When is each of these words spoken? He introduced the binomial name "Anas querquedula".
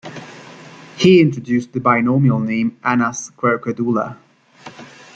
He 0.97 1.21
introduced 1.21 1.73
the 1.73 1.79
binomial 1.79 2.39
name 2.39 2.75
"Anas 2.83 3.29
querquedula". 3.37 4.17